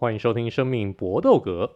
[0.00, 1.70] 欢迎收听《生命搏斗格》。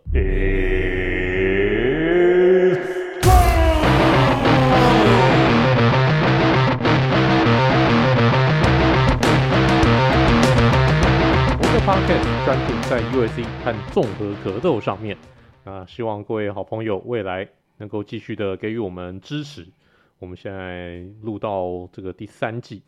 [11.58, 15.18] 我的 Podcast 专注在 UFC 和综合格斗上面
[15.64, 17.46] 啊，希望各位好朋友未来
[17.76, 19.66] 能够继续的给予我们支持。
[20.18, 22.82] 我们现在录到这个第三季。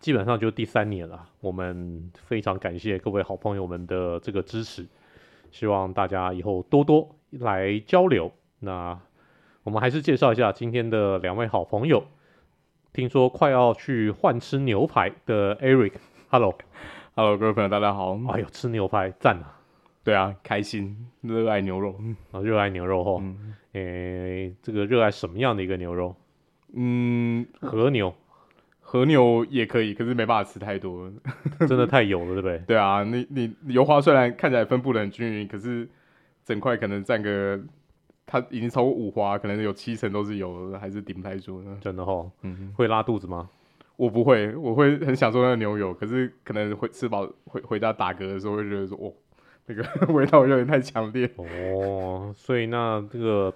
[0.00, 4.86] 基本上就第三年了，我们非常感谢各位好朋友们的这个支持，
[5.50, 8.32] 希望大家以后多多来交流。
[8.60, 8.98] 那
[9.62, 12.02] 我们还是介绍一下今天的两位好朋友，
[12.94, 18.18] 听说快要去换吃牛排的 Eric，Hello，Hello，各位朋友大家好。
[18.30, 19.60] 哎呦，吃牛排赞啊！
[20.02, 21.94] 对啊，开心，热爱牛肉，
[22.32, 26.16] 啊，热爱牛肉吼，嗯，诶，这个热爱什么样的一个牛肉？
[26.72, 28.14] 嗯，和牛。
[28.90, 31.08] 和牛也可以，可是没办法吃太多，
[31.68, 32.58] 真的太油了，对不对？
[32.66, 35.88] 对啊，你你油花虽然看起来分布的很均匀，可是
[36.44, 37.60] 整块可能占个，
[38.26, 41.78] 它已经超过五花，可能有七成都是油，还是顶不太住呢。
[41.80, 43.48] 真的哦，嗯，会拉肚子吗？
[43.94, 49.12] 我不会，我会很享受那个牛油，可是可能会吃饱回回家打嗝的时候会觉得说，哦，
[49.66, 51.30] 那个 味道有点太强烈。
[51.36, 53.54] 哦，所以那这个。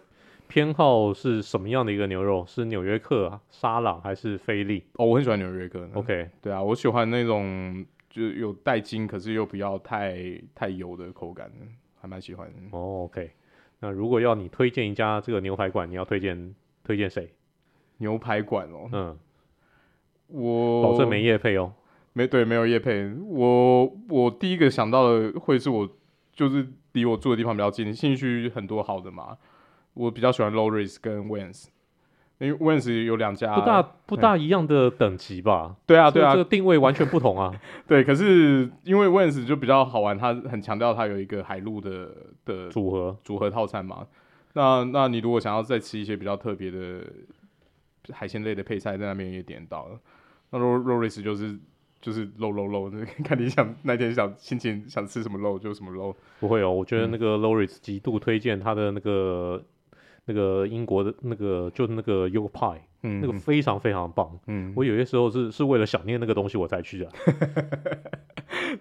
[0.54, 2.44] 偏好是什么样的一个牛肉？
[2.46, 4.84] 是纽约客啊、沙朗还是菲力？
[4.92, 5.84] 哦，我很喜欢纽约客。
[5.94, 11.50] OK，对啊，我喜欢那种就有带筋，可是又不要太太油的口感，
[12.00, 12.54] 还蛮喜欢的。
[12.70, 13.32] 哦，OK，
[13.80, 17.34] 那如果要你推荐一家这个牛排馆，你要推荐推荐谁？
[17.96, 19.18] 牛排馆哦，嗯，
[20.28, 21.72] 我保证没夜配哦，
[22.12, 23.12] 没对，没有夜配。
[23.26, 25.88] 我我第一个想到的会是我
[26.32, 29.36] 就是离我住的地方比较近，信义区很多好的嘛。
[29.94, 31.66] 我比较喜欢 Low Risk 跟 Wings，
[32.38, 35.76] 因为 Wings 有两家不大不大一样的等级吧？
[35.86, 37.54] 对啊，对啊，这个定位完全不同啊。
[37.86, 42.10] 对，可是因为 Wings 就比较好玩，它很强调它有一个海陆的
[42.44, 44.06] 的组合组合套餐嘛。
[44.54, 47.04] 那那你如果想要再吃一些比较特别的
[48.12, 49.98] 海鲜类的配菜，在那边也点到了。
[50.50, 51.56] 那 Low Low Risk 就是
[52.00, 56.14] 就是 low low low， 看你想那天想心情想吃什么肉就什么肉。
[56.40, 59.62] 不会哦，我觉得那个 Low Risk 极度推荐它的那个。
[60.26, 67.08] 那个英国的那个就是那个 Yolk Pie，嗯，那个非常非常棒，嗯，我有些时候是是为了想念那个东西我才去的，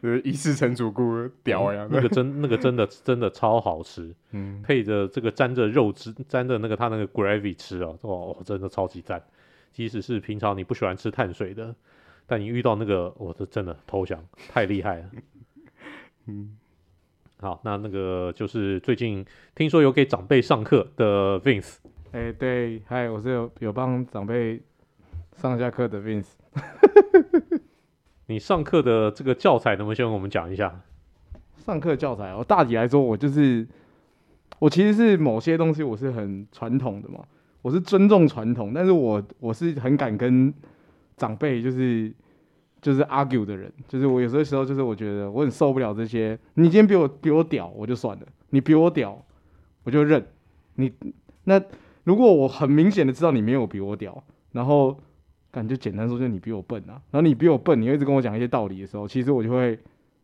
[0.01, 9.21] 呃， 一世成主顾屌呀，那个真那个真的真的超好吃， 嗯，配着这个沾着肉汁沾着那个它那个 gravy 吃啊，哦，真的超级赞，
[9.71, 11.75] 即使是平常你不喜欢吃碳水的，
[12.25, 15.09] 但你遇到那个，我这真的投降，太厉害了，
[16.27, 16.57] 嗯。
[17.43, 21.75] 好，那那个就是最近听说有给长辈上课的 Vince，
[22.13, 24.61] 哎、欸，对，嗨，我是有有帮长辈
[25.35, 26.29] 上下课的 Vince。
[28.27, 30.73] 你上课的这个教材能不能先跟我们讲一下？
[31.57, 33.67] 上课教材，我大体来说，我就是
[34.59, 37.25] 我其实是某些东西我是很传统的嘛，
[37.61, 40.53] 我是尊重传统，但是我我是很敢跟
[41.17, 42.09] 长辈就是。
[42.83, 46.38] 就是 argue 的人，就是我有些时候就是我觉得我很受不了这些。
[46.55, 49.23] 你今天比我比我屌，我就算了；你比我屌，
[49.85, 50.23] 我就认。
[50.75, 50.91] 你
[51.45, 51.59] 那
[52.03, 54.21] 如果我很明显的知道你没有比我屌，
[54.51, 54.99] 然后
[55.49, 56.99] 感觉简单说就是你比我笨啊。
[57.09, 59.79] 然后你比我笨，你会一直跟我讲一些道理的时候，其实我就会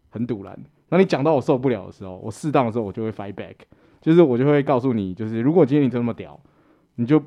[0.10, 0.54] 很赌烂。
[0.90, 3.56] 然后你讲到我受不了的时候，我适当的时候我就会 fight back，
[4.02, 6.38] 就是我就会告诉你，就是如果今天你这么屌，
[6.96, 7.24] 你就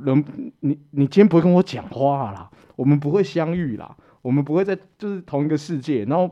[0.00, 0.24] 能
[0.60, 3.94] 你你今天不会跟我讲话啦，我们不会相遇啦。
[4.22, 6.30] 我们不会在就是同一个世界，然后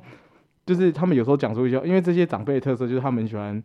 [0.65, 3.63] 就是他们有时候讲出一些，因为这些长辈的特色就是他们喜欢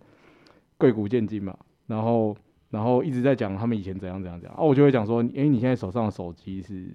[0.77, 1.55] 贵古贱今嘛，
[1.87, 2.35] 然后
[2.71, 6.89] 然后一直在讲他们以前怎样怎样怎样，啊，我就会讲说，诶，你现在手上的手机是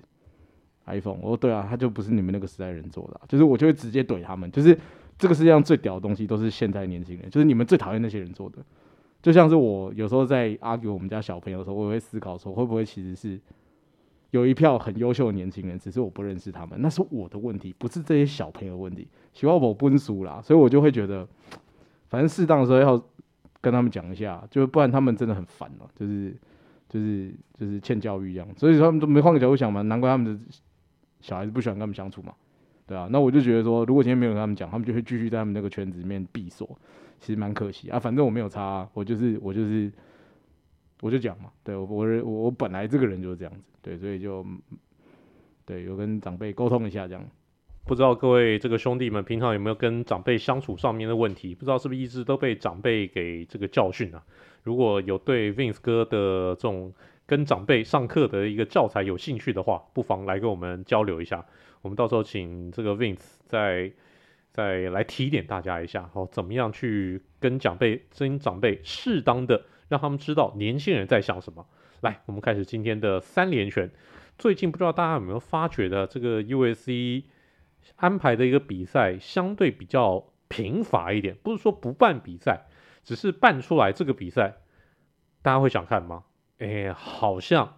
[0.86, 4.76] iPhone，我说对啊，他就不是你们那个时代人做的，就是我就会直接怼他们，就是
[5.16, 8.58] 这个世界上最屌的东西都是现在年轻人，就是你们最讨厌那些人做的，
[9.22, 13.41] 就像是我有时候在 argue 我们家小朋友的时候，我也会思考说，会不会其实是。
[14.30, 19.08] 有一票很优秀的年轻人，只是我不认识他们，那是我的问题，不是这些小朋友的问题。
[19.32, 21.26] 希望我不输啦，所以我就会觉得，
[22.08, 23.02] 反正适当的时候要
[23.60, 26.36] 跟他们讲一下，就不然他们真的很烦了，就是
[26.88, 28.47] 就是就是欠教育一样。
[28.56, 30.41] 所以说他们都没换个角度想嘛，难怪他们的
[31.21, 32.32] 小孩子不喜欢跟他们相处嘛，
[32.86, 33.09] 对啊。
[33.10, 36.78] 那我就觉得说，如果今天没有跟他们讲，他们就会继续在他们那个圈子里面闭锁，
[37.18, 37.98] 其实蛮可惜啊。
[37.98, 39.91] 反正我没有差，我就是我就是。
[41.00, 44.44] 我就讲嘛，对我我我本来这个人就是这样子，对，所以就
[45.64, 47.24] 对有跟长辈沟通一下这样。
[47.86, 51.54] 不知道各位这个兄弟们平常有没有跟长辈相处上面的问题？
[51.54, 54.22] 不知道是不是一直都被长辈给这个教训啊？
[54.62, 56.92] 如果有对 Vince 哥的这种
[57.26, 61.44] 跟长辈上课的一个教材有兴趣的话，不妨来跟我们交流一下。
[61.80, 63.91] 我们到时候请这个 Vince 再
[64.53, 71.66] 再来提点大家一下，好，怎么样去跟长辈、跟长辈适当的让他们知道年轻人在想什么。
[72.01, 73.91] 来，我们开始今天的三连拳。
[74.39, 77.25] 最近不知道大家有没有发觉的，这个 USC
[77.97, 82.69] 安排的一个比赛相对比较贫乏一点，不是说不办比赛，
[83.04, 84.54] 只是办出来这个比赛，
[85.42, 86.25] 大家会想看吗？
[86.59, 87.75] 哎，好像。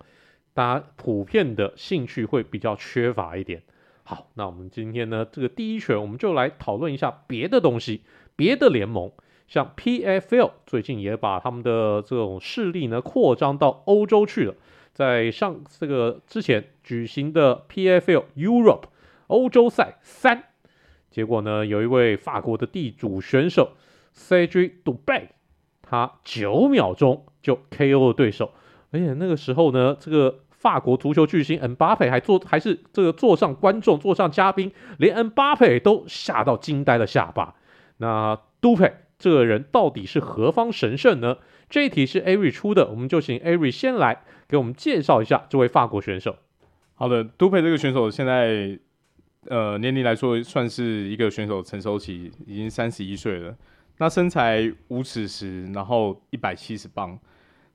[0.54, 3.62] 大家普遍的兴趣会比较缺乏一点。
[4.02, 8.02] 好，那我们今天呢，这个第一拳我们就来讨论一下别的东西，
[8.36, 9.10] 别的联盟，
[9.52, 14.54] 像 PFL 最近也把他们的这种势力呢扩张到欧洲去了。
[14.94, 18.84] 在上这个之前举行的 PFL Europe
[19.26, 20.44] 欧洲赛三，
[21.10, 23.72] 结果呢，有一位法国的地主选手
[24.16, 25.24] Cedric Doumbé，
[25.82, 28.52] 他九秒钟就 KO 了对手。
[28.90, 37.54] 而且那个时候呢，这个法国足球巨星恩巴佩还坐，还是这个座上观众、坐上嘉宾，连恩巴佩都吓到惊呆了下巴。
[37.98, 41.36] 那杜佩这个人到底是何方神圣呢？
[41.70, 46.34] 这一题是艾瑞出的，我们就请艾瑞先来给我们介绍一下这位法国选手。
[46.94, 48.76] 好的，杜佩这个选手现在
[49.46, 53.56] 呃年龄来说算是一个选手成熟期，已经三十一岁了。
[53.98, 57.16] 那身材五尺十，然后一百七十磅。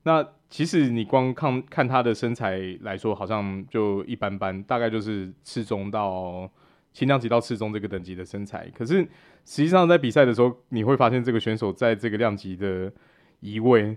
[0.04, 6.52] 那其实你光看看他的身材来说，好像就一般般，大概就是次中到
[6.92, 8.70] 轻量级到次中这个等级的身材。
[8.76, 9.08] 可是
[9.48, 12.92] 实际上在比赛的时候，你会发现这个选手在这个量级的
[13.40, 13.96] 移位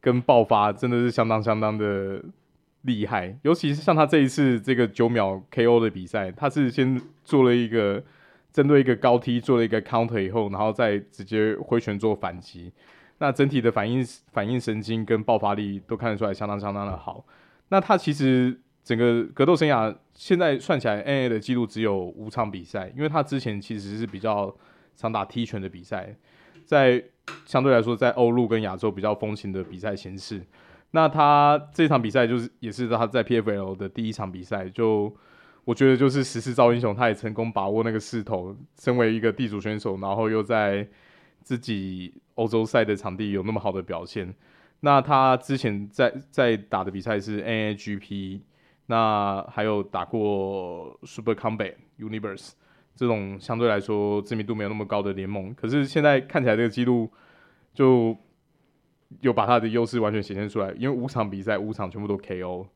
[0.00, 2.20] 跟爆发真的是相当相当的
[2.80, 3.38] 厉害。
[3.42, 8.02] 尤其是像他这一次这个九秒 KO 的比赛，他是先做了一个
[8.52, 12.72] 针对一个高踢做了一个 counter 以后，然后再直接挥拳做反击。
[13.18, 17.24] 那整体的反应反应神经跟爆发力都看得出来相当相当的好。
[17.68, 24.52] 那他其实整个格斗生涯现在算起来，N A 的记录只有五场比赛，因为他之前其实是比较
[24.96, 26.16] 常打踢拳的比赛，
[26.64, 27.02] 在
[27.44, 30.40] 相对来说在欧陆跟亚洲比较风行的比赛形式。
[30.92, 35.14] 那他这场比赛就是也是他在 PFL 的第一场比赛，就
[35.64, 40.88] 我觉得就是时势造英雄，他也成功把握那个势头，身为一个地主选手，然后又在
[41.42, 42.14] 自己。
[42.36, 44.34] 欧洲赛的场地有那么好的表现，
[44.80, 48.40] 那他之前在在打的比赛是 NAGP，
[48.86, 52.52] 那还有打过 Super Combat Universe
[52.94, 57.10] 这种相对来说知名度没有那么高的联盟，可是现在看起来这个记录
[57.74, 58.16] 就
[59.20, 62.66] 有把他的优势完全显现出来，因为五场比赛五场全部都 KO，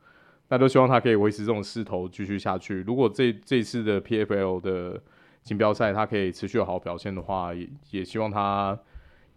[0.49, 2.83] 那都希望他可以维持这种势头继续下去。
[2.83, 5.03] 如果这这次的 PFL 的
[5.43, 8.79] 锦标赛他可以持续有好表现的话，也也希望他。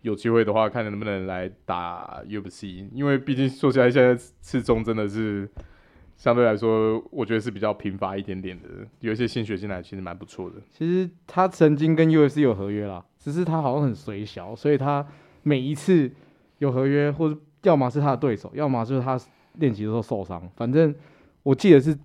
[0.02, 5.46] 有机会的话，看能不能来打 UFC，因为毕竟说起来，现在次中真的是
[6.20, 8.68] 相对来说，我觉得是比较贫乏一点点的。
[9.00, 10.58] 有一些新血进来，其实蛮不错的。
[10.70, 15.08] 其实他曾经跟 UFC 有合约啦，只是他好像很随小，所以他
[15.44, 16.12] 每一次
[16.58, 19.18] 有合约，或者要么是他的对手，要么就是他
[19.54, 20.46] 练习的时候受伤。
[20.58, 20.94] 反正
[21.42, 21.98] 我记得是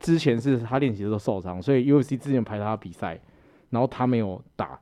[0.00, 3.20] 之前是他练习的时候受伤，所以 UFC 之前排他比赛，
[3.70, 4.80] 然后他没有打。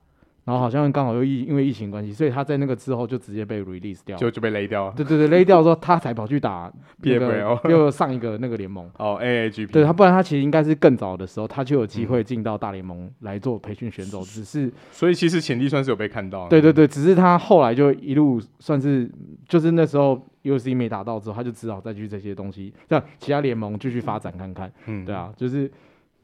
[0.48, 4.94] 然后好像刚好又疫因为疫情关系，所以他在那个之后就直接被 release 掉，就就被勒掉了。
[4.96, 6.72] 对对对，勒掉之后他才跑去打
[7.02, 8.90] PFL，又上一个那个联盟。
[8.96, 9.70] 哦，AAGP。
[9.70, 14.22] 对他，不然他其实应该是更早的时候，他就有机会进到大联盟来做培训选手。
[14.22, 16.48] 只是，所以其实潜力算是有被看到。
[16.48, 19.06] 对对对，只是他后来就一路算是，
[19.46, 24.72] 就是那时候 UFC 没打到之后，他就只好再去这些东西，让其他联盟继续发展看看。
[24.86, 25.70] 嗯，对啊，就是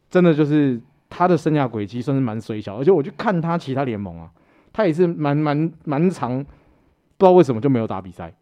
[0.08, 0.80] 真的就是。
[1.10, 4.28] 他的生涯轨迹算是蛮水小，而且我去看他其他联盟啊，
[4.72, 8.34] 他也是蛮蛮蛮长，不知道为什么就没有打比赛，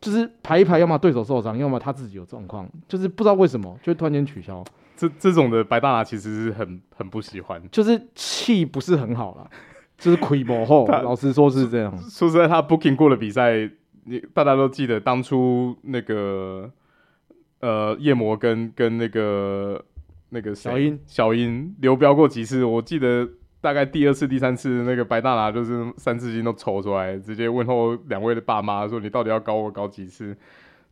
[0.00, 4.62] 就是排一排，要么对手受伤，要么他自己有状况，就是不知道为什么就突然间取消。
[4.96, 9.48] 这这种的白大拿其实是很很不喜欢，就是气不是很好啦，
[9.96, 10.86] 就是亏不后。
[11.02, 11.96] 老实说是这样。
[11.98, 13.70] 说实在，他 booking 过的比赛，
[14.04, 16.70] 你大家都记得当初那个
[17.60, 19.82] 呃夜魔跟跟那个。
[20.34, 22.64] 那个小英，小英流标过几次？
[22.64, 23.26] 我记得
[23.60, 30.36] 大概第二次、第三次，那个白大拿就是三字经都抽出来，直接问候两位的爸妈说：“你到底要搞我搞几次？”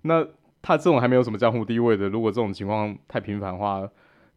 [0.02, 0.24] 那
[0.62, 3.86] 他这种还没有什么江湖地位的，如果这种情况太频繁的话，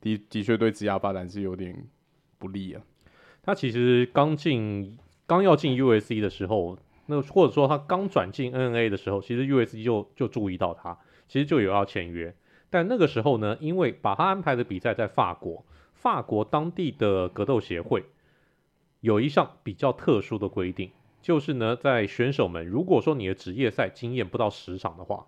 [0.02, 1.86] 的的确对职业发展是有点
[2.40, 2.82] 不利啊。
[3.44, 4.98] 他其实刚进、
[5.28, 10.98] 刚要进 USC 的时候，那或者说他刚转进 NA 的时候，其实 USC 就就注意到他，
[11.28, 12.34] 其实就有要签约。
[12.70, 18.06] 但那个时候呢，因为把他安排的比赛在法国，法国当地的格斗协会
[19.00, 20.92] 有一项比较特殊的规定，
[21.22, 25.28] 就是呢，在选手们如果说你的职业赛经验不到十场的话，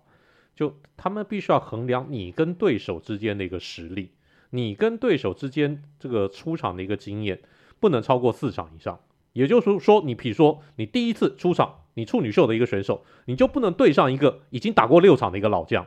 [0.54, 4.10] 就他们必须要衡量你跟对手之间的一个实力，
[4.50, 7.40] 你跟对手之间这个出场的一个经验
[7.78, 9.00] 不能超过四场以上。
[9.32, 15.86] 也就是说，你比如说你第一次出场，你处女秀的一个选手，你就不能对上一个已经打过六场的一个老将。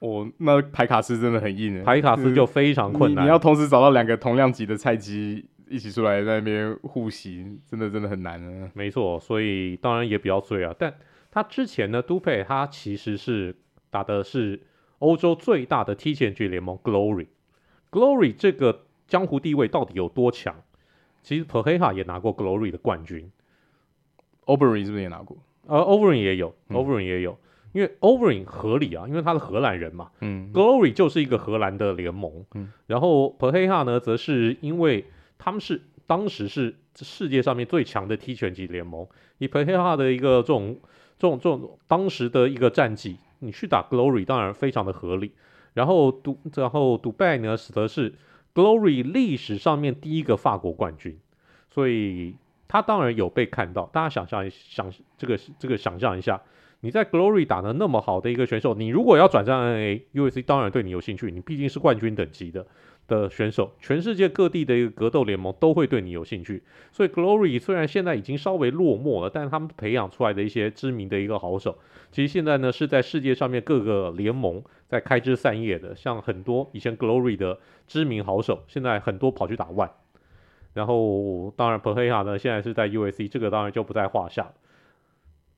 [0.00, 3.24] 哦，那排卡斯真的很硬，排卡斯就非常困难。
[3.24, 8.70] 你，你要同时找到两个同量级的菜鸡一起出来在那边互袭，真的真的很难啊。
[8.74, 10.74] 没错，所以当然也比较醉啊。
[10.78, 10.94] 但
[11.30, 13.56] 他之前呢，都佩他其实是
[13.90, 14.60] 打的是
[14.98, 17.26] 欧洲最大的 T 拳击联盟 Glory。
[17.90, 20.54] Glory 这个江湖地位到底有多强？
[21.22, 23.30] 其实 Pereira 也拿过 Glory 的冠军
[24.44, 25.38] ，Overeem 是不是也拿过？
[25.66, 27.36] 呃，Overeem 也有，Overeem 也有。
[27.76, 30.10] 因为 Overing 合理啊，因为他是荷兰人嘛。
[30.22, 32.42] 嗯，Glory 就是一个荷兰的联盟。
[32.54, 35.04] 嗯，然后 Pereira 呢，则是因为
[35.36, 39.06] 他们是当时是世界上面最强的踢拳击联盟，
[39.36, 40.78] 以 Pereira 的一个这种
[41.18, 45.32] 这种这种当时的一个战绩，你去打 Glory 当然非常的合理。
[45.74, 48.14] 然后独然后独拜呢，则是
[48.54, 51.18] Glory 历史上面第一个法国冠军，
[51.68, 52.36] 所以
[52.68, 53.84] 他当然有被看到。
[53.92, 56.40] 大家想象想这个这个想象一下。
[56.80, 61.30] 你在 Glory 打得那么好的一个选手，你如果要转战 NA，UFC 当然对你有兴趣。
[61.30, 62.66] 你毕竟是冠军等级的
[63.08, 66.62] 的选手，全世界各地的一个格斗联盟都会对你有兴趣。
[66.92, 71.78] 所以 Glory 虽然现在已经稍微落寞了，但是他们培养出来的一些知名的一个好手，
[72.12, 75.96] 其实现在呢是在世界上面各个联盟在开枝散叶的。
[75.96, 79.90] 像很多以前 Glory 的知名好手，现在很多跑去打 ONE。
[80.74, 84.52] 然后当然 p e r e a 呢现在是在 UFC，这个当然就不在话下了。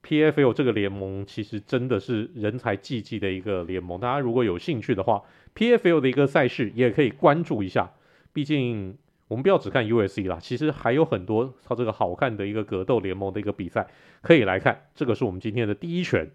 [0.03, 5.23] PFL 这个联盟其实真的是人才济济的一个联盟，大家如果有兴趣的话
[5.55, 7.93] ，PFL 的一个赛事也可以关注一下。
[8.33, 13.89] 毕竟我们不要只看 UFC 啦，其实还有很多它这个好看的一个格斗联盟的一个比赛
[14.23, 14.87] 可以来看。
[14.95, 16.31] 这个是我们今天的第一拳，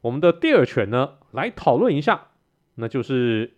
[0.00, 2.28] 我们的第二拳呢，来讨论一下，
[2.76, 3.52] 那就是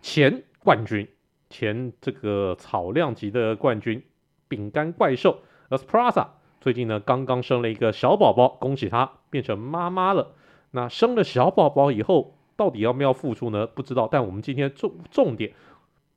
[0.00, 1.08] 前冠军，
[1.50, 4.02] 前这个草量级的冠军，
[4.48, 6.28] 饼干怪兽 Esparza
[6.62, 10.28] 最近呢，刚刚生了一个小宝宝，恭喜她变成妈妈了。
[10.70, 13.66] 那生了小宝宝以后，到底要不要复出呢？
[13.66, 14.08] 不知道。
[14.08, 15.50] 但我们今天重重点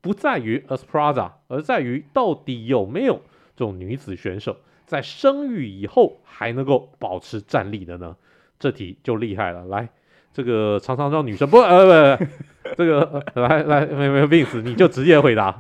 [0.01, 3.15] 不在于 Esparza，而在于到底有没有
[3.55, 8.15] 这种女子选手在生育以后还能够保持站立的呢？
[8.59, 9.65] 这题就厉害了。
[9.65, 9.89] 来，
[10.31, 15.59] 这个常常让女生不呃不，不，这个、来来没没有病死，你就直接回答。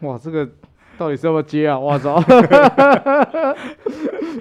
[0.00, 0.48] 哇，这个。
[0.98, 1.78] 到底是要不要接啊？
[1.78, 2.16] 我操！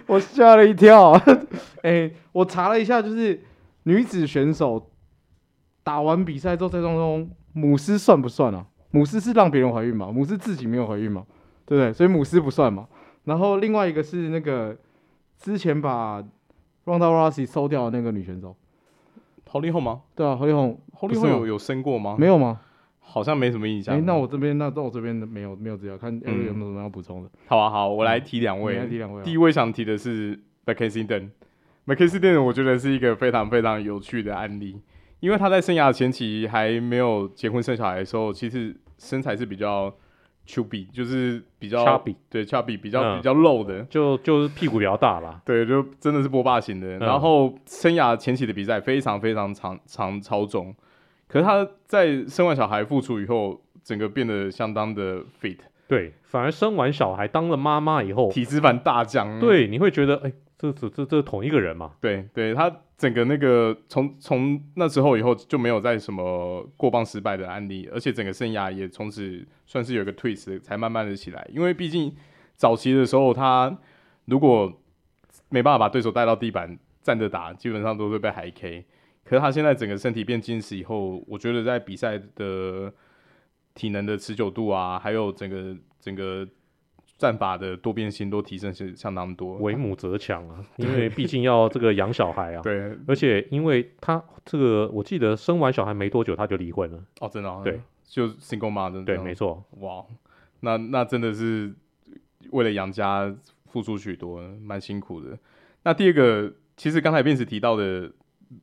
[0.07, 1.12] 我吓了一跳。
[1.83, 3.41] 哎、欸，我查了一下，就是
[3.83, 4.91] 女子选手
[5.83, 8.65] 打完比赛之后，在当中母狮算不算啊？
[8.91, 10.12] 母狮是让别人怀孕嘛？
[10.12, 11.25] 母狮自己没有怀孕嘛？
[11.65, 11.91] 对不对？
[11.93, 12.88] 所以母狮不算嘛。
[13.25, 14.75] 然后另外一个是那个
[15.39, 16.21] 之前把
[16.85, 18.55] Ronda Rousey 收掉的那个女选手
[19.51, 20.01] ，Holly Holm 吗？
[20.15, 22.15] 对啊，Holly Holm，Holly Holm 有有生过吗？
[22.19, 22.62] 没有吗？
[23.07, 23.95] 好像没什么印象。
[23.95, 27.39] 哎、欸，那我这边，那到我这边没有没有资料，看有没有什么要补充的、嗯。
[27.47, 28.75] 好啊，好，我来提两位。
[28.77, 29.24] 来提两位。
[29.24, 34.81] 第一位想提的是 Mackenzie Dern，Mackenzie Dern 我觉得是一个非常非常有趣的案例，
[35.21, 39.93] 因为他在生涯前期还没有结婚生小孩的时候，其实身材是比较
[40.45, 45.41] chubby，就是比较 chubby，对 chubby 比较、嗯、比较露的，就就是屁股比较大啦。
[45.45, 46.97] 对，就真的是波霸型的。
[46.97, 50.75] 嗯、然后生涯前期的比赛非常非常长长超重，
[51.27, 53.62] 可是他在生完小孩复出以后。
[53.86, 59.39] 整个变得相当的 fit，对，反而生完小孩当了妈妈以后，体脂肪大降。
[59.39, 61.91] 对，你会觉得，哎，这这这这同一个人嘛？
[62.01, 71.48] 对，对他整个那个从从那之后以后就没有再什么过磅失败的案例，而且整个生涯也从此算是有一个 twist，才慢慢的起来。
[71.53, 72.12] 因为毕竟
[72.55, 73.77] 早期的时候，他
[74.25, 74.74] 如果
[75.50, 78.84] 没办法把对手带到地板站着打，基本上都会被海 K。
[79.25, 82.94] 可是他现在整个身体变精实以后，我觉得在比赛的。
[83.77, 86.48] 体能的持久度啊，还有整个整个
[87.17, 89.58] 战法的多变性都提升是相当多。
[89.58, 92.62] 为母则强啊，因为毕竟要这个养小孩啊。
[92.63, 97.03] 对，而且因为他这个，我记得生完小孩没多久他就离婚了。
[97.20, 97.62] 哦，真的、啊？
[97.65, 99.03] 对，就 single mother。
[99.03, 99.62] 对，没错。
[99.79, 100.05] 哇，
[100.62, 101.74] 那那真的是
[102.51, 105.38] 为了养家付出许多，蛮辛苦的。
[105.84, 108.10] 那第二个，其实刚才 Vince 提到的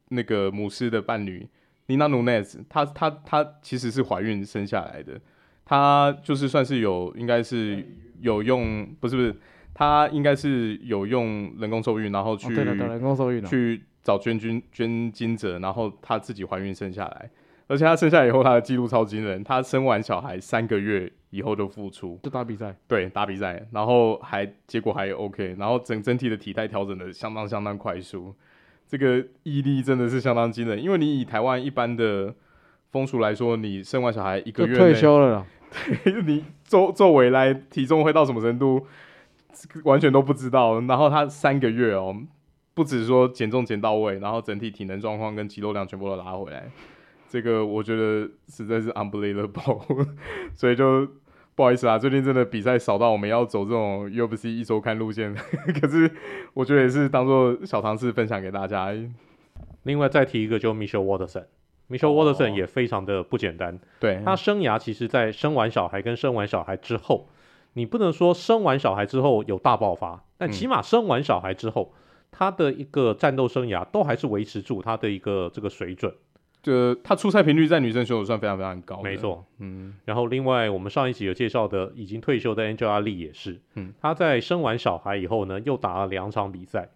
[0.08, 1.48] 那个母狮的伴侣。
[1.88, 5.20] Nina Nunes，她她她其实是怀孕生下来的，
[5.64, 7.84] 她就是算是有，应该是
[8.20, 9.36] 有用，不是不是，
[9.74, 17.28] 她应该是有用人工受孕，然后去、哦、人工受孕去找捐精捐精者，然后她自己怀孕生下来，
[17.66, 28.34] 而且她生下来以后，她的记录超惊人，她生完小孩三个月以后就复出，就打比赛，对，打比赛，然后还结果还 OK，然后整整体的体态调整的相当相当快速。
[28.92, 32.34] 这个毅力真的是相当惊人，因为你以台湾一般的
[32.90, 35.46] 风俗来说，你生完小孩一个月退休了，
[36.26, 38.86] 你做做回来体重会到什么程度，
[39.84, 40.78] 完全都不知道。
[40.82, 42.14] 然后他三个月哦，
[42.74, 46.70] 不只说减重减到位，然后整体体能状况跟肌肉量全部都拉回来，
[47.30, 50.06] 这个我觉得实在是 unbelievable。
[50.54, 51.08] 所以就
[51.54, 55.34] 不好意思啊，最近真的比赛少到我们要走这种 UFC 一周看路线，
[55.80, 56.10] 可是
[56.54, 58.92] 我觉得也是当做小尝试分享给大家。
[59.82, 61.44] 另外再提一个，就 Michelle Waterson。
[61.90, 67.28] Michelle Waterson 也非常的不简单，对，他生涯其实，在生完小孩跟生完小孩之后，
[67.74, 71.92] 你不能说生完小孩之后有大爆发，但起码生完小孩之后，
[72.30, 76.14] 他的一个战斗生涯都还是维持住他的一个这个水准，
[76.62, 86.88] 就他出赛频率在女生选手算非常非常高，没错，嗯，然后另外我们上一集有介绍的已经退休的 Angela Lee 也是，嗯，她在生完小孩以后呢，又打了两场比赛，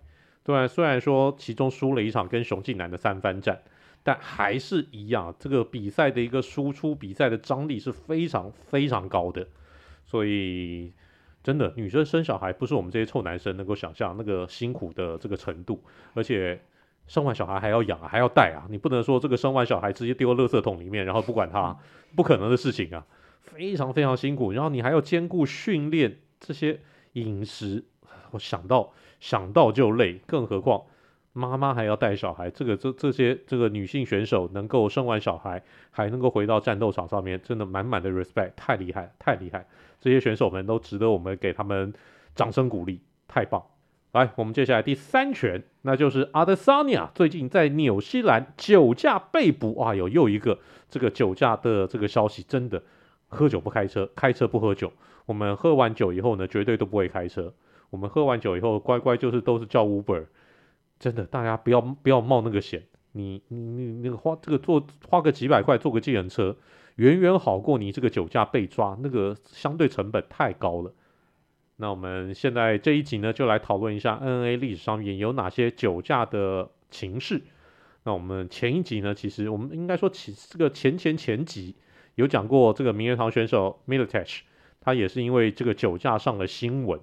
[0.45, 3.61] 对，虽然说其中输了一场跟熊静南的三番战。
[4.09, 9.45] 但还是一样，这个比赛的一个输出，比赛的张力是非常非常高的，
[10.05, 10.93] 所以
[11.43, 15.83] 真的女生生小孩不是我们这些臭男生能够想象那个辛苦的这个程度，
[16.15, 16.61] 而且
[17.07, 21.77] 生完小孩还要养啊，还要带啊，你不能说这个生完小孩直接丢垃圾桶里面，然后不管他，
[22.15, 23.07] 不可能的事情啊，
[23.41, 26.81] 非常非常辛苦，然后你还要兼顾训练这些
[27.13, 27.85] 饮食，
[28.33, 30.83] 我想到想到就累，更何况。
[31.33, 39.67] 妈妈还要带小孩，这个这这些这个女性选手能够生完小孩还能够回到战斗场上面，真的满满的 respect，太厉害，太厉害！
[40.01, 41.93] 这些选手们都值得我们给他们
[42.35, 43.63] 掌声鼓励，太棒！
[44.13, 50.59] 来，我们接下来第三拳，那就是 Adesanya 最近在纽西兰酒驾被捕，啊，有又一个
[50.89, 52.83] 这个酒驾的这个消息，真的
[53.29, 54.91] 喝酒不开车，开车不喝酒。
[55.27, 57.53] 我们喝完酒以后呢，绝对都不会开车。
[57.91, 60.25] 我们喝完酒以后，乖乖就是都是叫 Uber。
[60.99, 62.85] 真的，大家不要不要冒那个险。
[63.13, 66.57] 你你你那个花这个坐花个几百块坐个计程车，
[66.95, 70.93] 远远好过你这个酒驾被抓，那个相对成本太高了。
[71.77, 77.43] 那我们现在这一集呢，就来讨论一下 N A 历史上面有哪些酒驾的情事。
[78.05, 81.75] 那我们前一集呢，其实我们应该说其这个前前前集
[82.15, 84.41] 有讲过这个名人堂选手 Miletich，
[84.81, 87.01] 他也是因为这个酒驾上了新闻。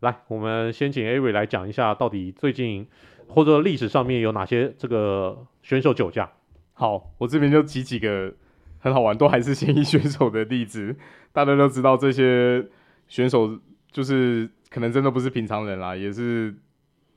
[0.00, 2.86] 来，我们先请 Avery 来讲一下到底最近。
[3.32, 6.28] 或者历史上面有哪些这个选手酒驾？
[6.72, 8.34] 好，我这边就举几个
[8.80, 10.96] 很好玩，都还是现役选手的例子。
[11.32, 12.66] 大家都知道这些
[13.06, 16.54] 选手就是可能真的不是平常人啦，也是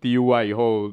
[0.02, 0.92] DUI 以后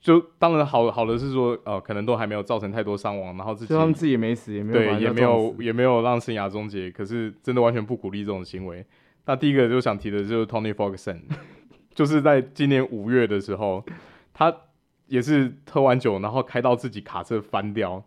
[0.00, 6.90] 就当然好好的是说，呃，可能都还没有造成太多伤亡，然后自己他们自己也没死，也没有对，也没有也没有让生涯终结。
[6.90, 8.84] 可是真的完全不鼓励这种行为。
[9.26, 11.20] 那第一个就想提的就是 Tony Ferguson，
[11.94, 13.84] 就是在今年五月的时候。
[14.40, 14.54] 他
[15.08, 18.04] 也是喝完酒，然后开到自己卡车翻掉，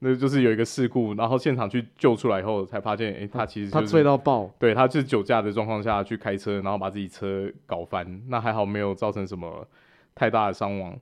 [0.00, 9.66] 那就是有一个事故，然后现场去救出来以后，才发现，诶、欸，他其实、就是、他醉到爆，对，他就是酒驾的状况下去开车，然后把自己车搞翻，那还好没有造成什么
[10.14, 10.98] 太大的伤亡。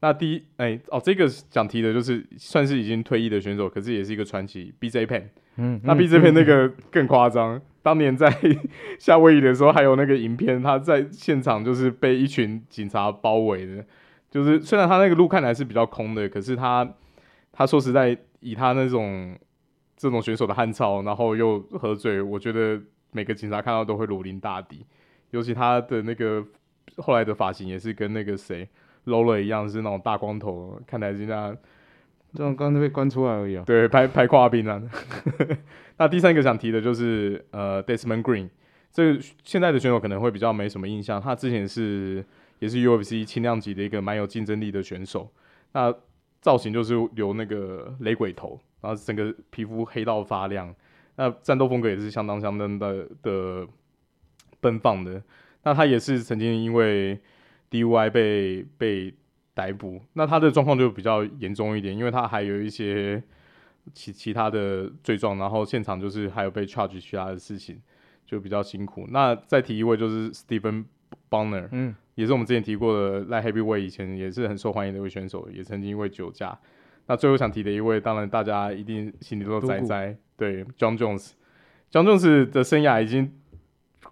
[0.00, 5.22] 那第一，哎、欸，哦，这个想提的就是算是已经退役的选手，可是也是一个传奇，BJ Penn，
[5.56, 8.30] 嗯，那 BJ Penn 那个更夸张，嗯、当年在
[8.98, 13.84] 夏威夷的时候，还有那个影片，他在现场就是被一群警察包围的。
[14.30, 16.86] 就是虽然他那个路看来是比较空的，可是他
[17.52, 19.36] 他说实在，以他那种
[19.96, 22.80] 这种选手的汉操，然后又喝醉，我觉得
[23.12, 24.84] 每个警察看到都会如临大敌。
[25.30, 26.44] 尤其他的那个
[26.98, 28.68] 后来的发型也是跟那个谁
[29.06, 31.56] Lola 一样，是那种大光头，看来人家
[32.32, 33.64] 这种刚才被关出来而已啊。
[33.66, 34.82] 对，拍拍跨兵啊。
[35.98, 38.48] 那第三个想提的就是呃 Desmond Green，
[38.92, 42.24] 这现在的选手可能会比较没什么印象，他之前是。
[42.58, 45.30] 也是 UFC 轻量级的一个蛮有竞争力的选手，
[45.72, 45.94] 那
[46.46, 50.72] 造型就是留那个雷鬼头，然后整个皮肤黑到发亮，
[51.16, 53.66] 那战斗风格也是相当相当的的
[54.60, 55.20] 奔放的。
[55.64, 57.20] 那他也是曾经因为
[57.68, 59.12] DUI 被被
[59.54, 63.20] 逮捕，那他的状况就比较严重一点，因为他还有一些
[63.92, 67.82] 其其他的罪状，然后现场就是还有被 charge 其他的事情，
[68.24, 69.04] 就比较辛苦。
[69.10, 70.84] 那再提一位就是 Stephen
[71.28, 71.96] Bonner，嗯。
[72.16, 76.58] 也是我们之前提过的 Light Heavyweight，以前也是很受欢迎的一位选手，也曾经因为酒驾。
[77.06, 81.32] 那最后想提的一位，当然大家一定心里都在在，对，John Jones。
[81.92, 83.32] John Jones 的生涯已经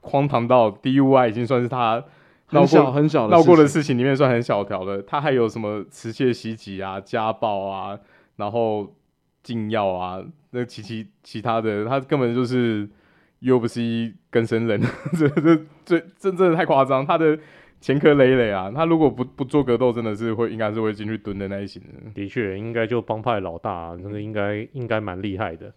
[0.01, 2.05] 荒唐到 DUI 已经算是他
[2.51, 5.03] 闹过很小闹过的事情里面算很小条的。
[5.03, 7.99] 他还有什么持械袭击啊、家暴啊，
[8.37, 8.95] 然后
[9.43, 12.89] 禁药啊，那其其其他的，他根本就是
[13.39, 14.81] 又不是一根生人，
[15.19, 15.27] 这
[15.87, 17.39] 这这真的太夸张，他的。
[17.85, 18.73] 前科累累啊！
[18.75, 22.11] 他如果不不做格斗，真的是会应该是会进去蹲的那一型的。
[22.15, 25.71] 的确，应该就帮派老大，那个应该应该蛮厉害的。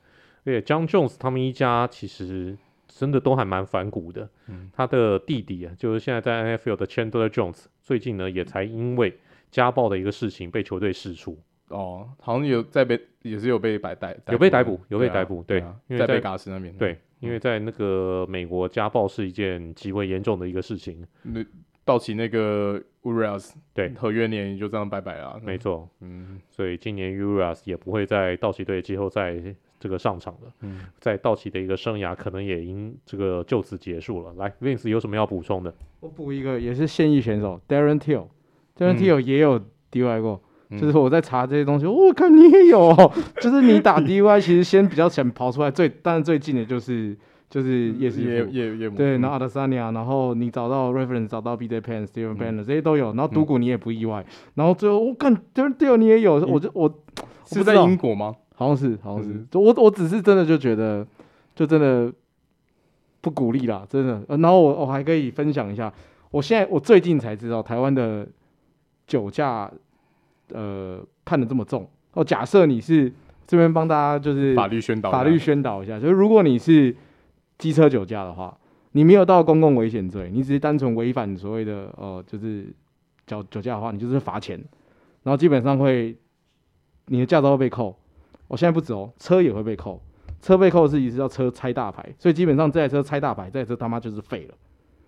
[0.46, 4.30] 对，Jon Jones 他们一家其实真的都还蛮反骨的。
[4.48, 9.14] 嗯，他的弟弟啊，就是现在在 NFL 的 Chandler Jones，最近呢也才因为
[9.52, 11.38] 家暴的一个事情被球队释出。
[11.68, 21.06] 哦，好像有在被，也是有被逮逮，有被逮捕，有被逮捕，对，因为在贝卡斯那边，对，因为在那个美国家暴是一件极为严重的一个事情。
[21.24, 21.44] 那
[21.88, 23.90] 道奇那个 Urias 对。
[23.96, 29.34] 合约年也就这样拜拜了，没错，嗯，所以今年 Urias 也不会在道奇队季后赛
[29.80, 34.34] 这个上场了，嗯，在道奇的一个生涯可能也因这个就此结束了。
[34.34, 35.74] 来，Vince 有什么要补充的？
[36.02, 39.60] 我补一个，也是现役选手 Darren Till，Darren Till 也有
[39.92, 40.44] DUI 过。
[40.70, 42.94] 就是我在查这些东西，我、嗯、看你也有，
[43.40, 47.16] 就是你打 DUI 其实先比较想跑出来最，但是最近的就是
[47.50, 56.94] 就是叶师傅，叶叶对，然后 Adesanya，然后你找到 reference 找到 BJ Penn、Steven Banner 这些都有，然后独股你也不意外，嗯、然后最后我看 Darren 你也有，我就我
[57.46, 58.36] 是在英国吗？
[58.56, 61.06] 好像是，好像是，嗯、我我只是真的就觉得，
[61.56, 62.12] 就真的
[63.22, 64.24] 不鼓励啦，真的。
[64.28, 65.94] 然后我我还可以分享一下，
[66.32, 68.28] 我现在我最近才知道台湾的
[69.06, 69.72] 酒驾。
[70.54, 71.86] 呃，判的这么重。
[72.14, 72.24] 哦。
[72.24, 73.12] 假设你是
[73.46, 76.96] 这边帮大家就是法律宣导，法律宣导一下，就是如果你是
[77.58, 78.58] 机车酒驾的话，
[78.92, 82.74] 你没有到公共危险罪，你只是单纯违反所谓的呃，就是
[83.26, 84.58] 酒酒驾的话，你就是罚钱，
[85.24, 86.18] 然后基本上会
[87.08, 87.98] 你的驾照会被扣。
[88.48, 90.02] 我、现在不止哦，车也会被扣，
[90.42, 94.56] 车被扣是一直叫车拆大牌，所以基本上这台车拆大牌，这台车他妈就是废了，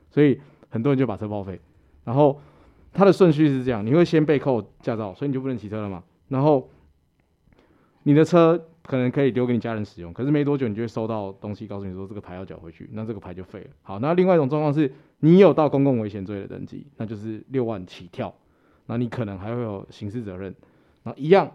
[0.09, 1.59] 所以很多人就把车报废，
[2.03, 2.39] 然后。
[2.91, 6.03] 它的顺序是这样：你会先被扣驾照，所以你就不能骑车了嘛。
[6.29, 6.67] 然后
[8.01, 13.69] 你的车可能可以留给你家人使用，可是没多久你就会收到东西，告诉你说这个牌要缴回去，那这个牌就废了。
[13.83, 18.33] 好，那另外一种状况是你有到公共危险罪的登记，那就是六万起跳，
[18.87, 20.55] 那你可能还会有刑事责任。
[21.03, 21.51] 那一样，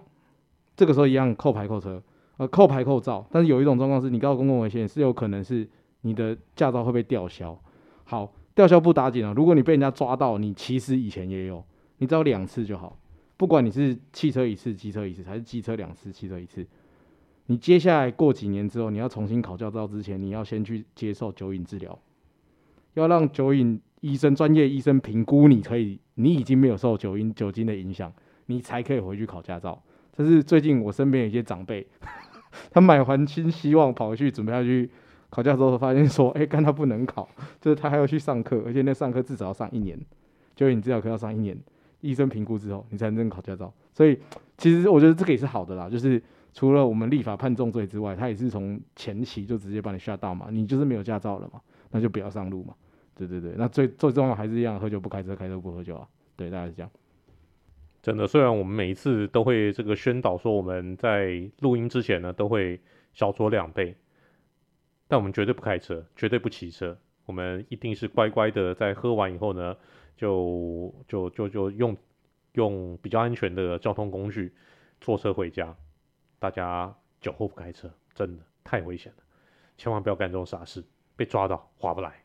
[0.77, 2.01] 这个时候一样扣牌扣车，
[2.37, 3.27] 呃，扣牌扣照。
[3.33, 5.69] 但是有一种状况是你告公共危险是有可能是
[6.03, 7.61] 你的驾照会被吊销。
[8.05, 8.33] 好。
[8.55, 9.35] 吊销不打紧啊！
[9.37, 11.61] 如果你被人家抓到，你其实以前也有，
[11.99, 12.97] 你只要两次就好。
[13.37, 16.65] 不管你是汽车一次、机车一次，还是机车两次、汽车一次，
[17.47, 21.99] 你接下来过几年之后，你要重新考驾照之前，你要先去接受酒瘾治疗，
[22.95, 28.13] 要让酒瘾医生、专业医生评估你可以，你已经没有受酒瘾酒精的影响，
[28.47, 29.83] 你才可以回去考驾照。
[30.13, 31.87] 这是最近我身边有一些长辈，
[32.71, 34.91] 他满怀新希望跑回去准备要去。
[35.31, 37.29] 考驾照之后发现说，哎、欸，干他不能考，
[37.61, 39.99] 就是他还要去上课，而且那上课至少要上一年，
[40.55, 41.59] 就你至少可要上一年，
[42.03, 43.75] 医生评估之后你才能考驾照。
[43.93, 44.17] 所以
[44.57, 46.23] 其实我觉得这个也是好的啦，就是
[46.55, 52.75] 除了我们立法判重罪之外，他也是从前期就直接把你吓到嘛，你就是没有驾照了嘛，那就不要上路嘛。
[53.15, 56.09] 对对对，那最最重要还是一样，喝酒不开车，开车不喝酒啊。
[56.37, 56.91] 对，大概是这样。
[58.01, 62.81] 真的，虽然我们每一次都会这个宣导说我们在录音之前呢都会
[63.13, 63.95] 小酌两杯。
[65.07, 66.97] 但我们绝对不开车，绝对不骑车。
[67.27, 69.77] 我们一定是乖乖的，在喝完以后呢，
[70.17, 71.97] 就就就就用
[72.53, 74.53] 用比较安全的交通工具
[75.01, 75.77] 坐车回家。
[76.45, 79.19] 大家酒后不开车，真的太危险了，
[79.79, 80.85] 千万不要干这种傻事，
[81.17, 82.23] 被抓到划不来。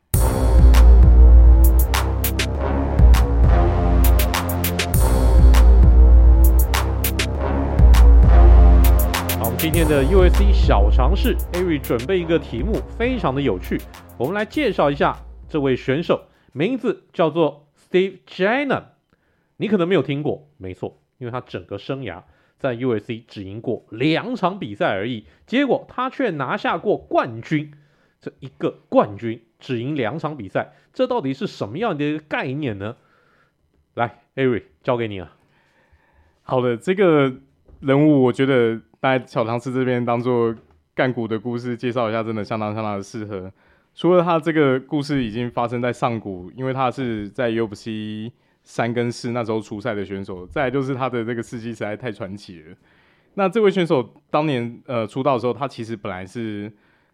[9.38, 13.80] 好今天的 U.S.C 小尝试，Ari 准备一个题目，非常的有趣。
[14.18, 15.16] 我们来介绍一下
[15.48, 18.84] 这位选手，名字叫做 Steve Jennum。
[19.56, 22.22] 你可能没有听过，没错，因为他整个生涯
[22.60, 27.72] 在 UFC 只赢过两场比赛而已，结果他却拿下过冠军。
[28.20, 32.96] 这一个冠军只赢两场比赛，这到底是什么样的一个概念呢？
[33.94, 35.32] 来，Ari 交给你了。
[36.42, 37.34] 好的，这个
[37.80, 38.80] 人物我觉得。
[39.02, 40.54] 大家小常识这边当做
[40.94, 43.50] 干股的故事介绍一下，真的相当相当的适合。
[43.94, 48.30] 除了他这个故事已经发生在上古，因为他是在 UFC
[48.62, 52.76] 三跟四那时候出赛的选手，再来就是他的这个事迹实在太传奇了。
[53.34, 56.72] 那这位选手当年呃出道的时候，他其实本来是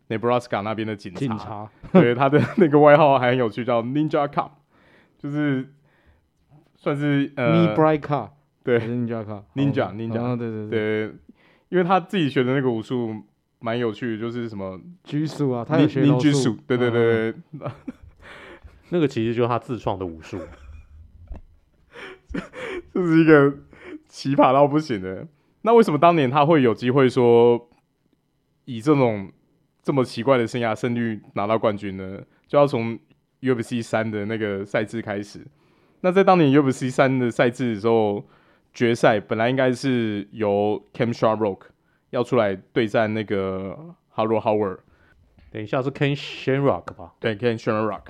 [0.09, 1.71] Nebraska 那边的警察，警察。
[1.93, 4.51] 对他的那个外号还很有趣，叫 Ninja Cop，
[5.19, 5.69] 就是
[6.75, 8.31] 算是呃 Nebraska
[8.65, 11.09] 对 Ninja Cop Ninja Ninja、哦、对对对。
[11.09, 11.15] 对
[11.69, 13.13] 因为他自己学的那个武术
[13.59, 17.71] 蛮有趣的，就是什么拘束啊，他也学柔术，对对对，嗯、
[18.91, 20.39] 那个其实就是他自创的武术，
[22.93, 23.53] 这是一个
[24.07, 25.27] 奇葩到不行的。
[25.63, 27.69] 那为什么当年他会有机会说
[28.65, 29.31] 以这种
[29.83, 32.21] 这么奇怪的生涯胜率拿到冠军呢？
[32.47, 32.99] 就要从
[33.41, 35.47] UFC 三的那个赛制开始。
[36.01, 38.25] 那在当年 UFC 三的赛制的时候。
[38.75, 41.61] 决赛本来应该是由 Cam Shamrock
[42.11, 43.75] 要出来对战那个
[44.15, 44.81] Harold Howard。
[45.51, 47.15] 等一下是 Ken Shamrock 吧？
[47.19, 48.03] 对，Ken Shamrock。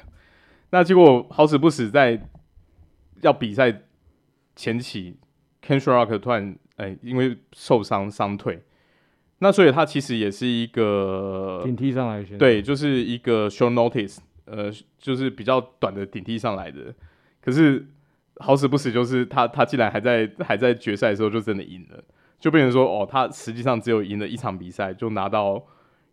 [0.70, 2.20] 那结果好死不死，在
[3.20, 3.82] 要比赛
[4.56, 5.16] 前期
[5.62, 8.62] ，Ken Shamrock 突然哎，因为受伤伤退。
[9.38, 14.16] 那所以他其实也是一个顶替上来的，对，就是一个 short notice，
[14.46, 16.94] 呃，就是比较短的顶替上来的。
[17.42, 17.86] 可是
[18.38, 22.02] 好死不死，就是他他竟然还在还在决赛的时候就真的赢了，
[22.40, 25.62] 就变成说哦，他实际上只有赢了一场比赛就拿到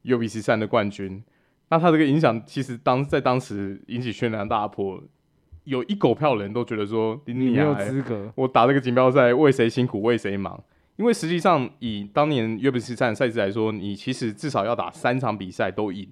[0.03, 1.23] UBC 三的冠军。
[1.69, 5.01] 那他这个影响其实当在当时引起轩然大波，
[5.65, 10.61] 有一狗票人都觉得说你没有资格，我打这个锦标赛为谁辛苦为谁忙。
[10.95, 16.07] 因为实际上，以当年 UFC 站赛制来说，你其实至少要打三场比赛都赢，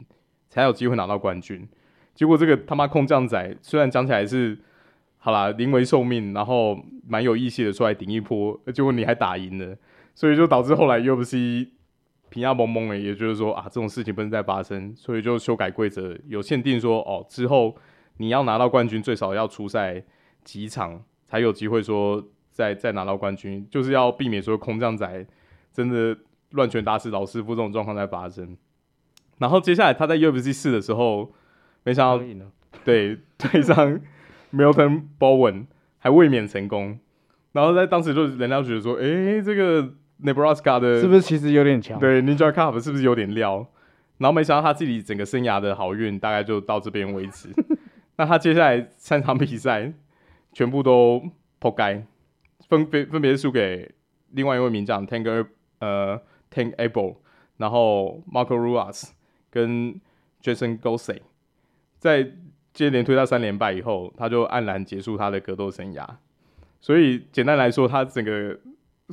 [0.50, 1.68] 才有机会拿到冠军。
[2.16, 4.58] 结果这个他妈空降仔，虽然讲起来是
[5.20, 9.78] 好啦，临危受命，然后蛮有义气的出来顶一波，结果你还打赢了，
[10.16, 11.68] 所以就导致后来 UFC
[12.30, 17.76] 平压蒙蒙的，也就是说啊，这种事情不能再发生，所以就修改规则，有限定说哦，之后
[18.18, 20.04] 你要拿到冠军，最少要出赛
[20.44, 22.24] 几场，才有机会说。
[22.54, 25.26] 再再拿到冠军，就是要避免说空降仔
[25.72, 26.16] 真的
[26.50, 28.58] 乱拳打死老师傅这种状况在发生。
[29.38, 31.32] 然后接下来他在 UFC 四的时候，
[31.84, 32.24] 没想到
[32.84, 33.98] 对对上
[34.52, 37.00] Milton Bowen 还卫冕成功。
[37.54, 41.98] 然后在当时就人家觉得说，哎、欸，这个 Nebraska 的是不是其实有点强？
[42.00, 43.66] 对，Ninja Cup 是不是有点料？
[44.18, 47.48] 然后没想到他自己整个生涯的好运大概就到这边为止。
[48.22, 49.92] 那他接下来三场比赛
[50.54, 51.20] 全部都
[51.58, 52.06] 扑街。
[52.70, 53.92] 分别分别输给
[54.30, 55.48] 另外一位名将 Tank
[55.80, 56.22] 呃
[56.54, 57.16] Tank Able，
[57.58, 59.10] 然后 Marco Ruas
[59.50, 60.00] 跟
[60.40, 61.20] Jason g o s e
[61.98, 62.32] 在
[62.72, 66.08] 接连推他三连败以后，他就黯然结束他的格斗生涯。
[66.80, 68.56] 所以简单来说，他整个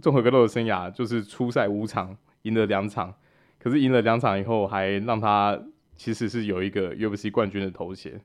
[0.02, 3.14] 综合格斗的生涯就是初赛五场，赢了两场，
[3.58, 5.58] 可是赢了两场以后，还让他
[5.96, 8.20] 其实是有一个 UFC 冠军的头衔。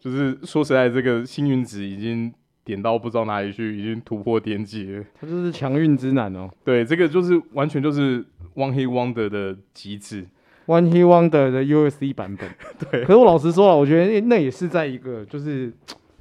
[0.00, 2.32] 就是说实在，这个幸运值已经。
[2.64, 5.02] 点到不知道哪里去，已经突破天际了。
[5.18, 6.46] 他就是强运之男哦。
[6.62, 8.22] 对，这个就是完全就是
[8.56, 10.26] One Hit Wonder 的极致
[10.66, 12.46] ，One Hit Wonder 的 U S C 版本。
[12.90, 13.04] 对。
[13.06, 15.72] 可是我老实说了，我觉得那也是在一个就是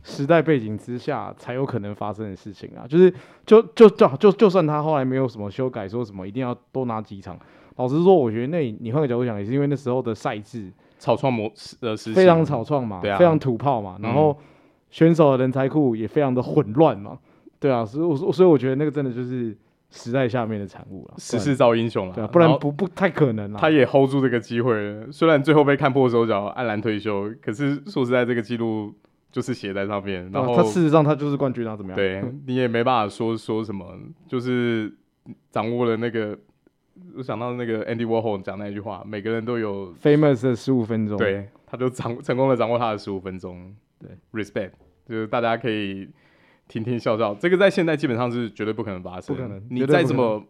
[0.03, 2.87] 时代背景之下才有可能发生的事情啊。
[2.87, 3.13] 就是
[3.45, 7.37] 就就就就就算他后来没有什么修改，说什么一定要多拿几场。
[7.75, 14.31] 老实说，我觉得那你换个角度讲，也是因为那时候的赛制草创模式呃，非常草创嘛，对啊，非常土炮嘛，然后。
[14.31, 14.43] 嗯
[14.89, 17.19] 选手的人才库也非常的混乱嘛，
[17.59, 19.55] 对啊，所以我所以我觉得那个真的就是
[19.91, 23.57] 时代下面的产物了，时势造英雄了，对啊，不然不不太可能啊。
[23.59, 28.95] 他也 hold 住这个机会了，虽然最后被看破手脚，黯然退休，可是说实在，这个记录
[29.29, 30.31] 就是写在上面。
[30.31, 31.95] 然后他事实上他就是冠军啊，怎么样？
[31.97, 33.85] 对你也没办法说说什么，
[34.25, 34.89] 就是
[35.51, 36.35] 掌握了那个，
[37.15, 43.75] 我想到那个 Andy Warhol 讲那句话，每个人都有 famous 的十五分钟，对，他都掌成功的掌握他的十五分钟。
[43.99, 44.71] 对，respect，
[45.07, 46.07] 就是大家可以
[46.67, 49.35] 听听笑笑，这个在现在基本上是绝对不可能发生。
[49.35, 50.43] 不可能，你再怎么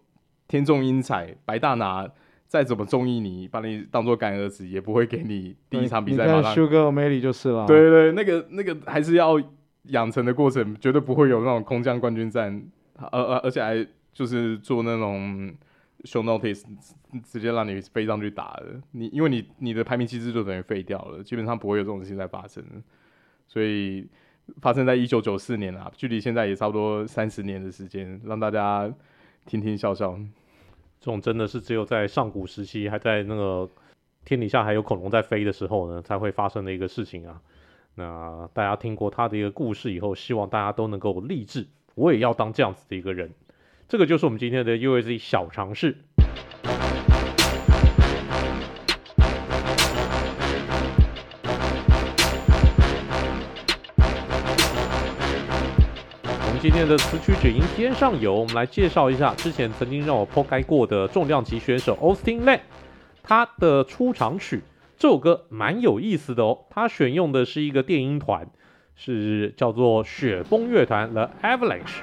[0.47, 2.05] 天纵英才，白大拿
[2.47, 6.53] 再怎么中意你，把你当做干儿子，也不会给你第一场比赛马上。
[6.53, 7.65] Sugar O'Malley 就是了。
[7.65, 9.41] 对对，那个那个还是要
[9.83, 12.62] 养成的过程，绝对不会有那种空降冠军战，
[12.97, 15.53] 而而而且还就是做那种
[16.08, 16.63] show notice，
[17.24, 18.82] 直接让你飞上去打的。
[18.91, 22.63] 你因为你你的排名机制就等于废掉了，基本上不会有这种事情在发生。
[23.48, 24.08] 所以
[24.62, 28.91] 发生在一九九四年啊，距离现在也差不多三十年的时间，让大家
[29.46, 30.17] 听听笑笑。
[31.00, 33.70] 这种真的是只有在上古时期，还在那个
[34.26, 37.41] 天底下还有恐龙在飞的时候呢，才会发生的一个事情啊。
[37.96, 43.32] 那大家听过他的一个故事以后，希望大家都能够励志，我也要当这样子的一个人。
[43.89, 45.95] 这个就是我们今天的 UFC 小尝试。
[56.26, 56.60] 我们。
[56.62, 62.60] 今天的词曲只应天上有，我们来介绍一下之前曾经让我扑街过的重量级选手 Austin Lane，
[63.23, 64.63] 他的出场曲
[64.97, 68.50] 这首歌蛮有意思的哦，他选用的是一个电音团，
[68.97, 71.99] 是叫做雪崩乐团 The Avalanche，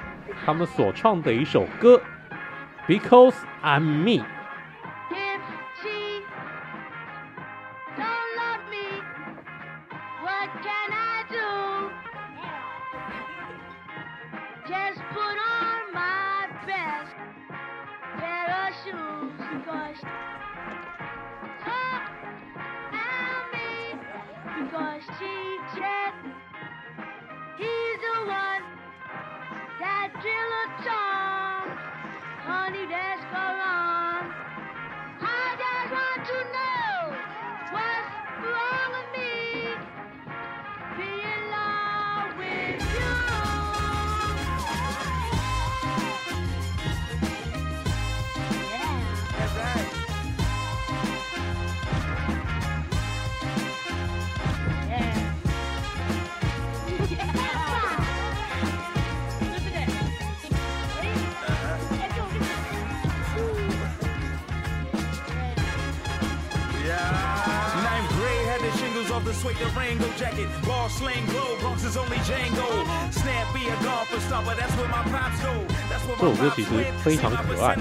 [0.46, 2.00] 他们所唱的一首歌
[2.86, 4.24] Because I'm Me。
[69.44, 69.50] 这
[76.26, 76.70] 首歌其实
[77.02, 77.76] 非常可爱。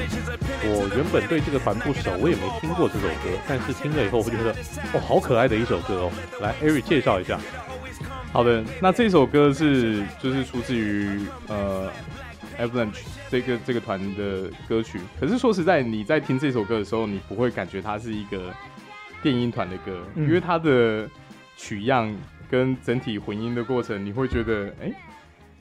[0.65, 4.52] 我原本对这个团不熟，我也没听过这首歌，但是听了以后，我觉得
[4.93, 6.12] 哦，好可爱的一首歌哦。
[6.41, 7.39] 来，Eric 介绍一下。
[8.34, 11.89] 好的，那这首歌是就是出自于呃
[12.60, 14.99] Avalanche 这个这个团的歌曲。
[15.17, 18.54] 可是说实在，你在听这首歌的时候，你不会感觉它是一个
[19.21, 21.10] 电音团的歌，嗯、因为它的
[21.56, 22.13] 取样
[22.50, 24.88] 跟整体混音的过程，你会觉得哎。
[24.88, 24.94] 欸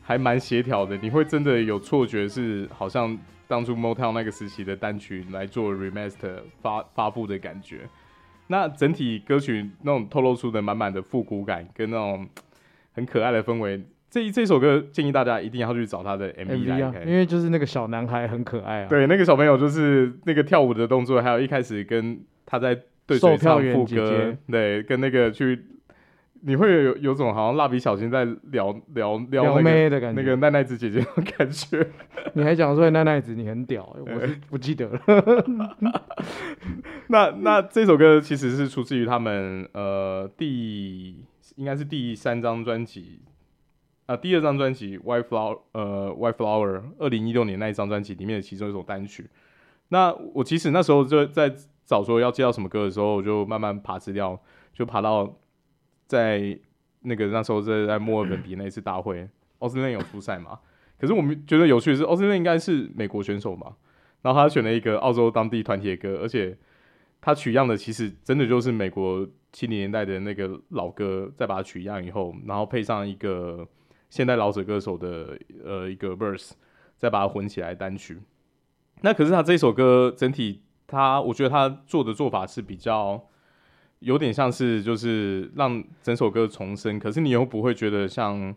[0.05, 7.83] 还蛮协调的，你会真的有错觉是好像当初 Motown 那个时期的单曲来做 remaster 发发布的感觉。
[8.49, 12.29] 那整体歌曲那种透露出的满满的复古感跟那种
[12.91, 18.89] 很可爱的氛围，这这首歌建议大家一定要去找他的 MV 来看，因为就是那个小男孩很可爱啊。
[18.89, 22.77] 对，那个小朋友就是那个跳舞的动作，还有一开始跟他在
[23.07, 25.67] 对嘴唱副歌，对，跟那个去。
[26.45, 31.87] 你会有有种好像蜡笔小新在聊聊聊那个妹的感觉，那个奈奈子姐姐的感觉。
[32.35, 35.01] 你还讲说奈奈子你很屌，欸，我是不记得了。
[37.09, 41.25] 那那这首歌其实是出自于他们呃第
[41.55, 43.21] 应该是第三张专辑
[44.07, 49.31] 啊，第二张专辑《White Flower》呃《White Flower》二零一六年那一张专辑里面的其中一首单曲。
[49.91, 54.37] 那我其实那时候就在找说要介绍什么歌的时候，我就慢慢爬资料，
[54.73, 55.39] 就爬到。
[56.13, 56.59] 在
[57.01, 59.27] 那个那时候在在墨尔本比那一次大会，
[59.61, 60.59] 奥斯汀有出赛嘛？
[60.99, 63.77] 可是我们觉得有趣的是，奥斯汀应该是美国选手嘛，
[64.21, 66.55] 然后他选了一个澳洲当地团体的歌，而且
[67.23, 73.67] 他取样的其实真的就是美国七零年代的那个老歌，再把它取样以后，然后配上一个
[74.11, 76.51] 现代饶舌歌手的呃一个 verse，
[76.99, 78.21] 再把它混起来单曲。
[79.01, 83.27] 那可是他这首歌整体他，我觉得他做的做法是比较。
[84.03, 88.53] 有点像是就是让整首歌重生，可是你又不会觉得像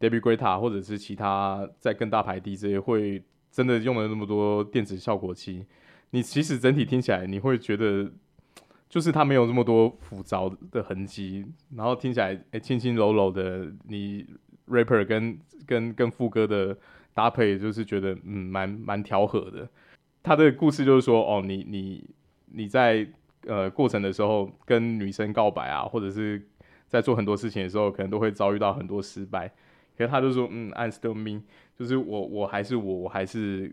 [0.00, 5.64] Debbie g r e t a 或者是其他在更大牌 DJ 会真的用了那么多电子效果器。
[6.10, 8.10] 你其实整体听起来，你会觉得
[8.88, 13.72] 就是它没有那么多复杂的痕迹，然后听起来诶轻轻柔柔的。
[13.88, 14.26] 你
[14.68, 16.76] rapper 跟跟跟副歌的
[17.14, 19.68] 搭配，就是觉得嗯蛮蛮调和的。
[20.22, 22.04] 他的故事就是说，哦，你你
[22.46, 23.06] 你在。
[23.46, 26.42] 呃，过程的时候跟女生告白啊，或者是
[26.88, 29.48] 在做很多事情的时候，可能都会遭遇到很多失败。
[29.96, 31.42] 可是他就说，嗯，I'm still me，
[31.78, 33.72] 就是我，我还是我，我还是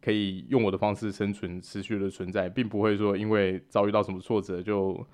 [0.00, 5.06] 可以用我的方式生存，持续的存在，并不会说因为遭遇到什么挫折，就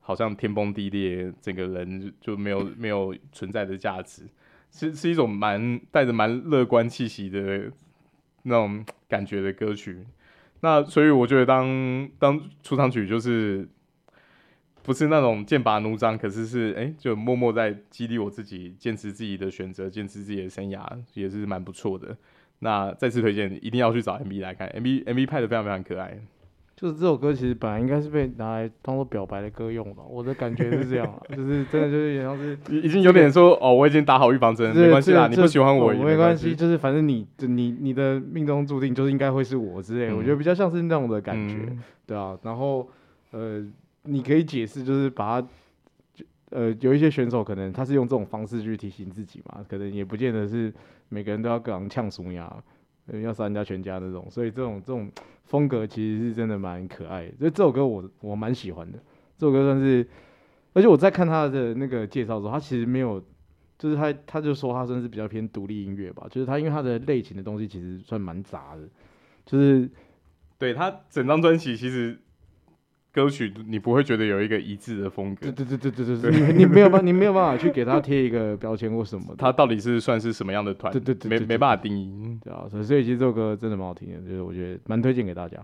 [0.00, 4.24] 好像天崩地裂，整个人就没有没有存在的价值。
[4.70, 7.72] 是是一种蛮带着蛮乐观气息的
[8.42, 10.04] 那种感觉的歌曲。
[10.66, 13.68] 那所以我觉得当当出场曲就是
[14.82, 22.16] 不是那种剑拔弩张，可是是哎、就默默在激励我自己，坚持自己的选择，坚持自己的生涯，也是蛮不错的。
[22.58, 26.18] 那再次推荐，一定要去找 MV 来看，MV MV 拍的非常非常可爱。
[26.76, 42.86] 就是这首歌其实本来应该是被拿来当做表白的歌用的，我的感觉是这样， 就是真的就是像是已经有点说哦，我已经打好预防针，没关系啦，你不喜欢我也没关系，就是反正你你你的命中注定就是应该会是我之类，嗯、我觉得比较像是那种的感觉，嗯、对啊，然后
[43.30, 43.64] 呃，
[44.02, 45.48] 你可以解释就是把它，
[46.50, 50.70] 呃，有一些选手可能他是用这种方式去提醒自己嘛，可能也不见得是
[51.08, 52.54] 每个人都要跟人呛苏牙。
[53.12, 55.10] 要杀人家全家那种，所以这种这种
[55.44, 57.32] 风格其实是真的蛮可爱的。
[57.38, 58.98] 所以这首歌我我蛮喜欢的，
[59.38, 60.06] 这首歌算是，
[60.72, 63.22] 而且我在看他的那个介绍的时候，他其实没有，
[63.78, 68.82] 就是他他就说他算是比较偏独立音乐吧，就是他因为他的类型的东西其实算蛮杂的，
[69.44, 69.88] 就是
[70.58, 72.18] 对他整张专辑其实。
[73.16, 80.92] 歌曲你不会觉得有一个一致的风格，对对对对对对，你你没有办你没有办法去给他贴一个标签或什么， 他到底是算是什么样的团？
[80.92, 85.56] 对对对，没没办法定义，对啊，所以其实这首歌真的蛮好听的，就是我觉得蛮推荐给大家。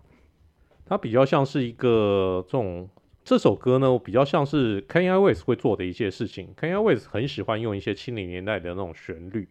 [0.87, 2.89] 它比较像是一个这种
[3.23, 6.49] 这首歌呢，比较像是 Kanye West 会做的一些事情。
[6.59, 9.47] Kanye West 很喜欢用一些七零年代的那种旋律，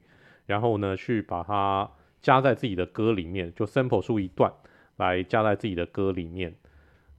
[0.47, 1.87] 然后呢去把它
[2.19, 4.51] 加在自己的歌里面，就 sample 出一段
[4.97, 6.55] 来加在自己的歌里面。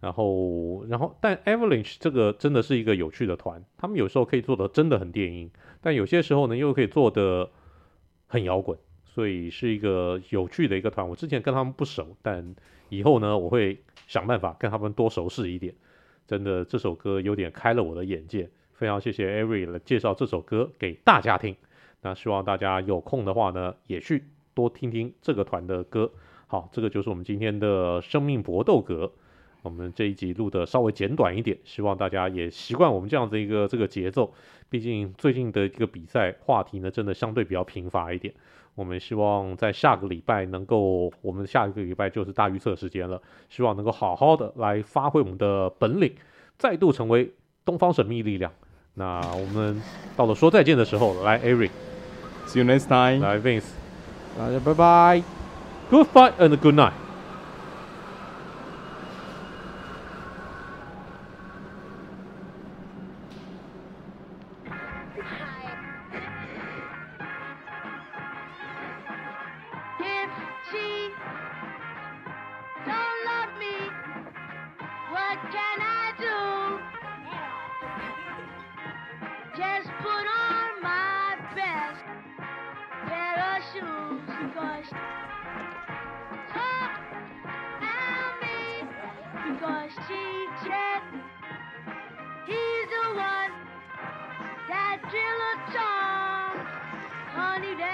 [0.02, 5.48] 然后，然后，但 Avalanche 这个真的是一个有趣的团，他们有时候可以做的真的很电音，
[5.80, 7.48] 但有些时候呢又可以做的
[8.26, 11.08] 很摇滚，所以是一个有趣的一个团。
[11.08, 12.52] 我之前跟他们不熟，但
[12.88, 15.72] 以后呢我会想办法跟他们多熟识一点。
[16.26, 21.54] 真的，这首歌有点开了我的眼界，非常谢谢 Avery 来介绍这首歌给大家听。
[22.00, 26.10] 那希望大家有空的话呢，也去多听听这个团的歌。
[26.48, 29.12] 好，这个就是我们今天的生命搏斗格。
[29.62, 34.32] 我们这一集录的稍微简短一点，希望大家也习惯我们这样子一个这个节奏。
[34.68, 38.34] 毕竟最近的一个比赛话题呢，真的相对比较贫乏一点。
[38.74, 46.14] 我们希望在下个礼拜能够，我们下一个礼拜就是大预测时间了，希望能够好好的来发挥我们的本领，
[46.56, 47.30] 再度成为
[47.64, 48.50] 东方神秘力量。
[48.94, 49.80] 那我们
[50.16, 53.70] 到了说再见的时候，来，Eric，See you next time，来，Vince，
[54.38, 55.22] 大家拜拜
[55.90, 57.01] ，Good fight and good night。
[97.62, 97.91] Saturday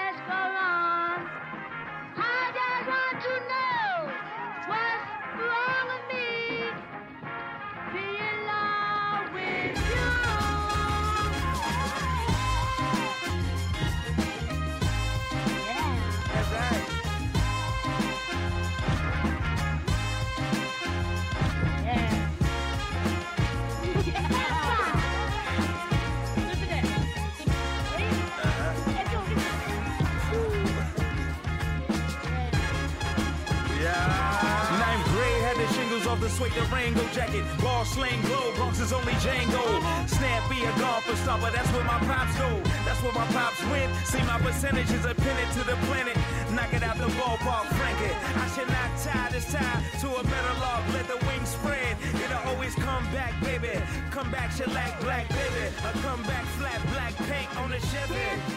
[36.09, 37.45] Love the suede Durango jacket.
[37.61, 39.61] Ball slang glow, Bronx is only Django.
[40.09, 42.49] Snappy a golfer stopper, that's where my pops go.
[42.83, 43.93] That's where my pops went.
[44.07, 46.17] See my percentages are pinned to the planet.
[46.49, 48.15] Knock it out the ballpark, crank it.
[48.41, 50.81] I should not tie this tie to a better log.
[50.95, 51.95] Let the wings spread.
[52.01, 53.79] It'll always come back, baby.
[54.09, 55.65] Come back, shellac, black, baby.
[55.85, 58.49] A come back, flat, black paint on the Chevy.